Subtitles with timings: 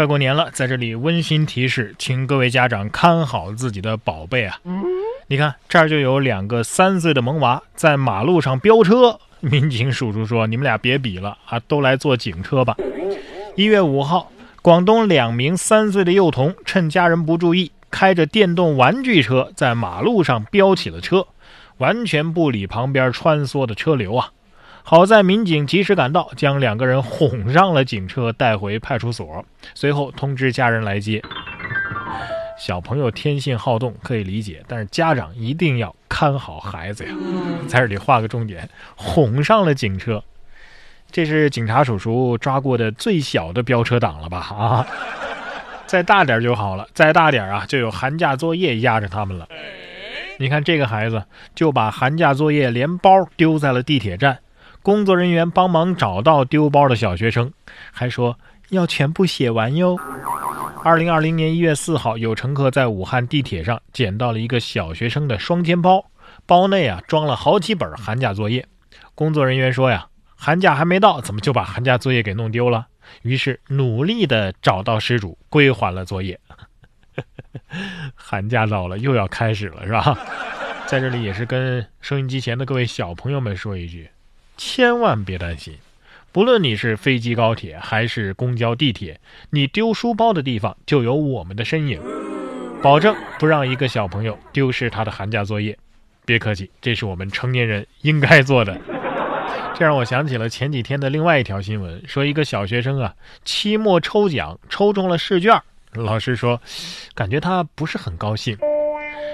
[0.00, 4.58] 快过年了，在这里温馨提示，请各位家长看好自己的宝贝啊！
[5.26, 12.78] 你看这儿就有两个三岁的萌娃在马路上飙车，民警叔叔说：“你们俩别比了啊，都来坐警车吧。”
[13.56, 14.32] 一月五号，
[14.62, 21.26] 广东两名三岁的幼童趁家人不注意，开着电动玩具车在马路上飙起了车，
[21.76, 24.32] 完全不理旁边穿梭的车流啊！
[24.82, 29.44] 好在民警及时赶到，将两个人哄上了警车，带回派出所。
[29.74, 31.22] 随后通知家人来接。
[32.58, 37.10] 小朋友天性好动可以理解，但是家长一定要看好孩子呀。
[37.68, 40.22] 在这里画个重点，哄上了警车，
[41.10, 44.38] 这是警察叔叔抓过的最小的飙车党了吧？
[44.38, 44.86] 啊，
[45.86, 49.48] 再大点就好了，再大点啊，就有寒假作业压着他们了。
[50.38, 51.24] 你看这个孩子
[51.54, 54.38] 就把寒假作业连包丢在了地铁站。
[54.82, 57.52] 工作人员帮忙找到丢包的小学生，
[57.92, 58.38] 还说
[58.70, 59.98] 要全部写完哟。
[60.82, 66.02] 二零二零年一月四号，有乘客在武汉地铁上捡到了一个小学生的双肩包，
[66.46, 68.66] 包内啊装了好几本寒假作业。
[69.14, 72.86] 工作人员说呀，寒假还没到，怎么就把寒假作业给弄丢了？
[73.20, 76.40] 于是努力的找到失主，归还了作业。
[78.14, 80.16] 寒假到了，又要开始了，是吧？
[80.86, 84.08] 在这里也是跟收音机前的各位小朋友们说一句。
[84.62, 85.78] 千万别担心，
[86.32, 91.98] 不论你是飞机、高铁还是公交、地铁，你丢书包的地方就有我们的身影，
[92.82, 95.78] 保证不让一个小朋友丢失他的寒假作业。
[96.26, 98.78] 别客气，这是我们成年人应该做的。
[99.74, 103.14] 这让我想起了前几天的另外一条新闻，说一个小学生啊，
[103.46, 105.58] 期末抽奖抽中了试卷，
[105.94, 106.60] 老师说，
[107.14, 108.58] 感觉他不是很高兴。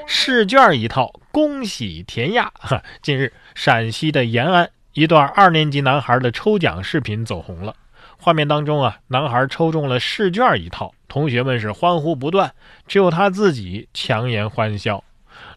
[0.06, 2.52] 试卷一套，恭喜填鸭。
[3.02, 4.70] 近日，陕西的延安。
[4.96, 7.76] 一段二年级男孩的抽奖视频走红了。
[8.18, 12.50] 画面当中啊，男孩抽中了试卷一套，同学们是欢呼不断，
[12.88, 15.04] 只有他自己强颜欢笑。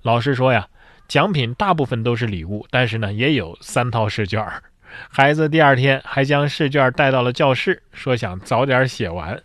[0.01, 0.67] 老师说呀，
[1.07, 4.45] 奖品大部分都是礼物，但是呢，也有三套试卷。
[5.07, 9.41] 孩子第二天还将试卷带到了教室，说想早点写完。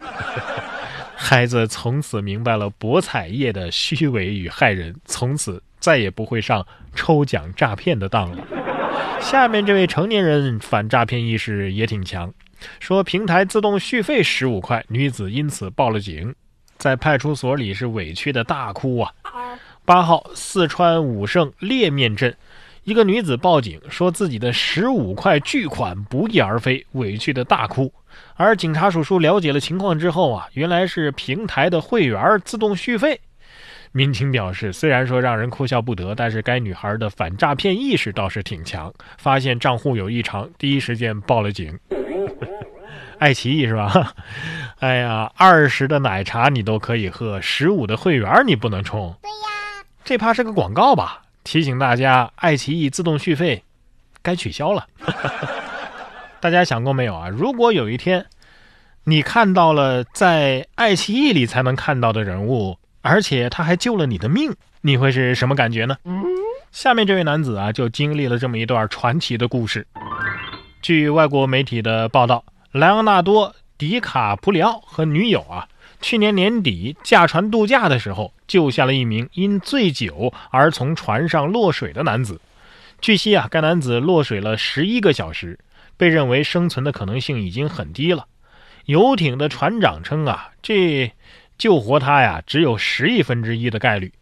[1.14, 6.66] 孩子从此明白了博彩业的虚伪与害人，从此再也不会上
[6.96, 8.44] 抽奖诈骗的当了。
[9.20, 12.32] 下面这位成年人反诈骗意识也挺强，
[12.78, 16.34] 说平台自动续费十五块，女子因此报了警，
[16.76, 19.12] 在派出所里是委屈的大哭啊。
[19.84, 22.34] 八号，四川武胜烈面镇，
[22.84, 27.92] 一个女子报警说自己的十五块巨款不翼而飞，委屈的大哭。
[28.36, 33.20] 而警察叔叔了解了情况之后啊，原来是平台的会员自动续费。
[33.96, 38.92] 民警表示，虽然说让人哭笑不得，但是该女孩的反诈骗意识倒是挺强。
[39.18, 41.78] 发现账户有异常，第一时间报了警。
[43.20, 44.12] 爱奇艺是吧？
[44.80, 49.14] 哎呀，二十的奶茶你都可以喝，十五的会员你不能充。
[49.22, 51.22] 对呀，这怕是个广告吧？
[51.44, 53.62] 提醒大家，爱奇艺自动续费
[54.22, 54.88] 该取消了。
[56.42, 57.28] 大家想过没有啊？
[57.28, 58.26] 如果有一天
[59.04, 62.76] 你看到了在爱奇艺里才能看到的人物。
[63.04, 64.50] 而且他还救了你的命，
[64.80, 65.94] 你会是什么感觉呢？
[66.72, 69.86] 下面这位男子啊，就经历了这么一段传奇的故事。
[70.80, 72.42] 据外国媒体的报道，
[72.72, 75.68] 莱昂纳多·迪卡普里奥和女友啊，
[76.00, 82.40] 去年年底驾船度假的时候，救下了一名因醉酒而从船上落水的男子。
[83.02, 85.58] 据悉啊，该男子落水了十一个小时，
[85.98, 88.24] 被认为生存的可能性已经很低了。
[88.86, 91.12] 游艇的船长称啊，这。
[91.56, 94.12] 救活他呀，只有十亿分之一的概率。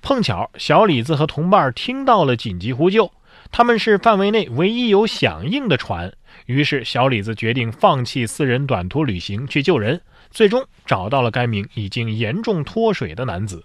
[0.00, 3.10] 碰巧小李子和同伴听到了紧急呼救，
[3.50, 6.12] 他们是范围内唯一有响应的船。
[6.46, 10.00] 于是小李子决定放弃私人短途旅行去救人，
[10.30, 13.60] 最终找到了该名已经严重脱水的男子。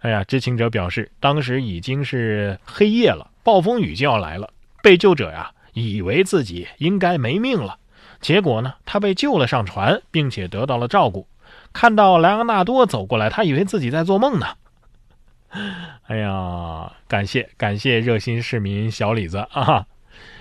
[0.00, 4.50] 哎呀，知情者表示，当时已经是黑夜了，暴风雨就要来了。
[4.82, 7.78] 被救者呀，以为自己应该没命了，
[8.20, 11.26] 结果呢，他被救了上船，并且得到了照顾。
[11.74, 14.46] 看到莱昂纳多走过来，他以为自己在做梦呢。
[16.08, 19.84] 哎呀，感谢感谢热心市民小李子 啊！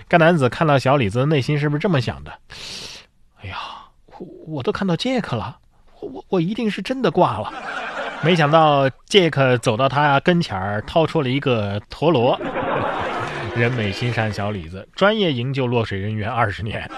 [0.08, 2.32] 该男子看到小李子内心是不是这么想的？
[3.42, 3.58] 哎呀，
[4.08, 5.58] 我我都看到杰克了，
[6.00, 7.52] 我我一定是真的挂了。
[8.22, 12.40] 没想到杰克走到他跟前儿，掏出了一个陀螺。
[13.56, 16.90] 人美心善，小李子专业营救落水人员二十年。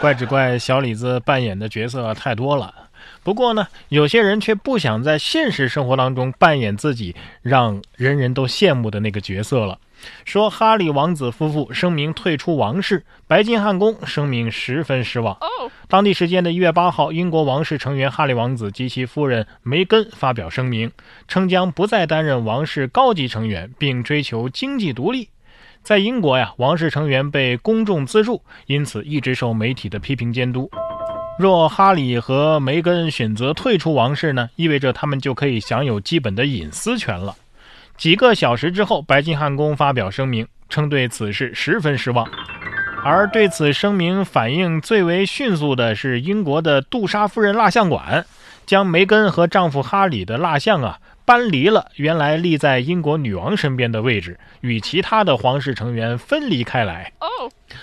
[0.00, 2.72] 怪只怪小李子扮演的角色太多了。
[3.22, 9.78] 不过呢，有些人却不想在现实生活当中扮演自己让人人都羡慕的那个角色了。
[10.24, 15.38] 说哈里王子夫妇声明退出王室，白金汉宫声明十分失望。
[15.86, 20.90] 当地时间的一月八号，英国王室成员哈里王子及其夫人梅根发表声明，
[21.28, 25.28] 称将不再担任王室高级成员，并追求经济独立。
[25.84, 30.68] 在英国呀，王室成员被公众资助，因此一直受媒体的批评监督。
[31.38, 37.34] 若哈里和梅根选择退出王室呢，意味着他们就可以享有基本的隐私权了。
[37.96, 42.28] 几个小时之后，白金汉宫发表声明，称对此事十分失望。
[43.04, 48.24] 而对此声明反应最为迅速的是英国的杜莎夫人蜡像馆，
[48.64, 57.12] 将梅根和丈夫哈里的蜡像啊搬离了原来立在英国女王身边的位置，与其他的皇室成员分离开来。
[57.20, 57.26] 哦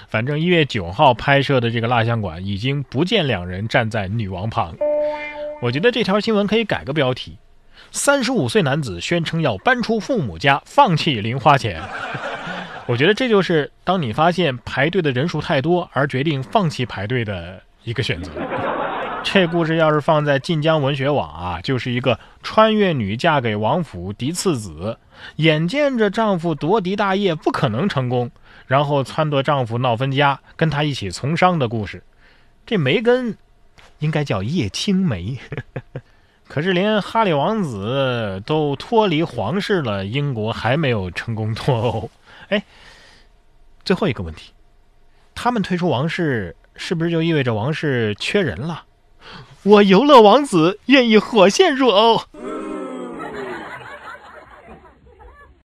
[0.08, 4.76] 反正一月九号拍摄的这个蜡像馆已经不见两人站在女王旁。
[5.62, 7.38] 我觉得这条新闻可以改个标题：
[7.92, 11.82] 三十五岁男子宣称要搬出父母家，放弃零花钱。
[12.86, 18.32] 我觉得这就是当你发现排队的人数太多而决定放弃排队的一个选择。
[19.22, 24.98] 这故事要是放在晋江文学网啊，就是一个穿越女嫁给王府嫡次子，
[25.36, 28.32] 眼见着丈夫夺嫡大业不可能成功。
[28.66, 32.04] 然后撺掇丈夫闹分家，跟他一起从商的故事。
[32.66, 33.38] 这梅根
[34.00, 35.38] 应该叫叶青梅，
[36.48, 42.10] 可是连哈里王子都脱离皇室了，英国还没有成功脱欧。
[42.50, 42.64] 哎，
[43.84, 44.54] 最后一个问题，
[45.36, 48.84] 他们退出王室，是不是就意味着王室缺人了？
[49.64, 52.22] 我游乐王子愿意火线入欧。